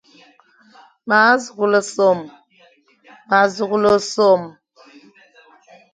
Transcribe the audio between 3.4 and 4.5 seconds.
sughle sôm.